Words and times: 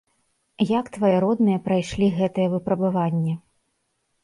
Як 0.79 0.85
твае 0.95 1.11
родныя 1.25 1.61
прайшлі 1.67 2.07
гэтае 2.19 2.47
выпрабаванне? 2.57 3.39